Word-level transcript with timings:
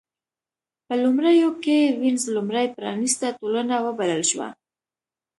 په 0.85 0.93
لومړیو 1.03 1.49
کې 1.63 1.77
وینز 2.01 2.23
لومړۍ 2.35 2.67
پرانېسته 2.77 3.27
ټولنه 3.39 3.73
وبلل 3.85 4.23
شوه. 4.31 4.47